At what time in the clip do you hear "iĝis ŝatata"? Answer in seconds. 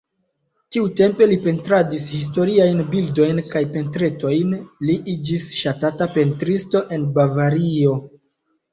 5.17-6.13